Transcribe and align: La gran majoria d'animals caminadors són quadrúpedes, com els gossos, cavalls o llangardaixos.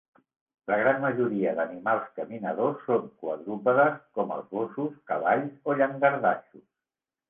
La 0.69 0.77
gran 0.83 1.03
majoria 1.03 1.51
d'animals 1.59 2.09
caminadors 2.17 2.81
són 2.87 3.07
quadrúpedes, 3.21 4.03
com 4.19 4.37
els 4.41 4.53
gossos, 4.59 5.01
cavalls 5.15 5.57
o 5.73 5.81
llangardaixos. 5.81 6.71